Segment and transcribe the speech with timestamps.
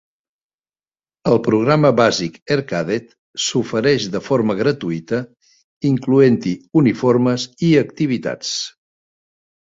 [1.31, 3.11] El programa bàsic Air Cadet
[3.47, 5.19] s'ofereix de forma gratuïta,
[5.91, 8.55] incloent-hi uniformes i activitats.